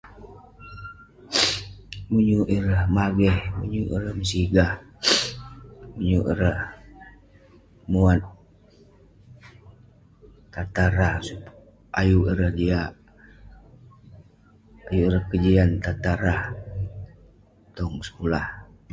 [2.11, 4.73] Menyuk ireh mageh, menyuk ireh mesigah,
[5.95, 6.59] menyuk ireh
[7.91, 8.21] muat,
[10.53, 11.51] tatah rah sup-
[11.99, 13.01] ayuk ireh jiak-
[14.89, 16.43] ayuk ireh kejian tatah rah
[17.75, 18.47] tong sekulah.